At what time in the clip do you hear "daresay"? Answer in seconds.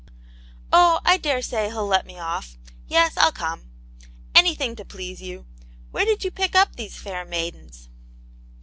1.17-1.67